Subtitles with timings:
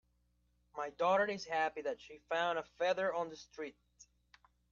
[0.75, 3.75] My daughter is happy that she found a feather on the street.